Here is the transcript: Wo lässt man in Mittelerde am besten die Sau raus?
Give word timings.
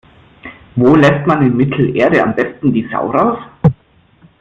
Wo 0.77 0.95
lässt 0.95 1.27
man 1.27 1.43
in 1.45 1.55
Mittelerde 1.55 2.23
am 2.23 2.33
besten 2.33 2.73
die 2.73 2.89
Sau 2.91 3.11
raus? 3.11 3.37